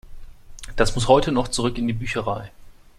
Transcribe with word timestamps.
Das 0.77 0.95
muss 0.95 1.07
heute 1.07 1.31
noch 1.31 1.47
zurück 1.49 1.77
in 1.77 1.85
die 1.85 1.93
Bücherei. 1.93 2.49